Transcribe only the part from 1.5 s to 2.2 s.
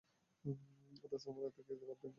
তো কিতাব অধ্যয়ন কর।